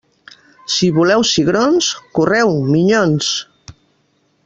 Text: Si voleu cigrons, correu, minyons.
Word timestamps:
Si 0.75 0.89
voleu 0.95 1.25
cigrons, 1.33 1.91
correu, 2.19 2.57
minyons. 2.73 3.33